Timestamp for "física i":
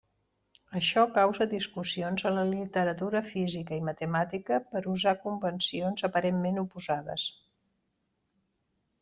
3.27-3.85